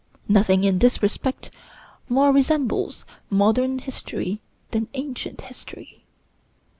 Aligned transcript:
Nothing 0.27 0.63
in 0.63 0.79
this 0.79 1.03
respect 1.03 1.51
more 2.09 2.31
resembles 2.33 3.05
modern 3.29 3.77
history 3.77 4.41
than 4.71 4.87
ancient 4.95 5.41
history. 5.41 6.05